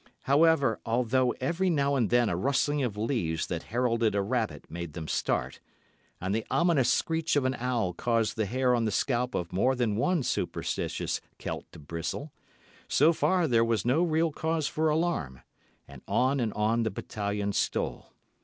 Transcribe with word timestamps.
However, 0.21 0.79
although 0.83 1.29
every 1.39 1.69
now 1.69 1.93
and 1.95 2.09
then 2.09 2.27
a 2.27 2.35
rustling 2.35 2.81
of 2.81 2.97
leaves 2.97 3.45
that 3.45 3.61
heralded 3.69 4.15
a 4.15 4.21
rabbit 4.23 4.65
made 4.67 4.93
them 4.93 5.07
start, 5.07 5.59
and 6.19 6.33
the 6.33 6.43
ominous 6.49 6.91
screech 6.91 7.35
of 7.35 7.45
an 7.45 7.53
owl 7.53 7.93
caused 7.93 8.35
the 8.35 8.47
hair 8.47 8.73
on 8.73 8.85
the 8.85 8.91
scalp 8.91 9.35
of 9.35 9.53
more 9.53 9.75
than 9.75 9.95
one 9.95 10.23
superstitious 10.23 11.21
Celt 11.37 11.71
to 11.71 11.77
bristle, 11.77 12.31
so 12.87 13.13
far 13.13 13.47
there 13.47 13.63
was 13.63 13.85
no 13.85 14.01
real 14.01 14.31
cause 14.31 14.65
for 14.67 14.89
alarm, 14.89 15.41
and 15.87 16.01
on 16.07 16.39
and 16.39 16.51
on 16.53 16.81
the 16.81 16.89
battalion 16.89 17.53
stole. 17.53 18.11